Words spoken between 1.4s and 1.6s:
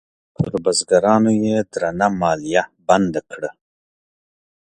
یې